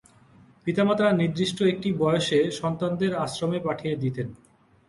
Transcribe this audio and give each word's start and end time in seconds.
পিতা-মাতা 0.65 1.05
নির্দিষ্ট 1.11 1.57
একটি 1.63 1.89
বয়সে 1.93 2.39
সন্তানদের 2.51 3.11
আশ্রমে 3.15 3.59
পাঠিয়ে 3.59 3.95
দিতেন। 3.95 4.27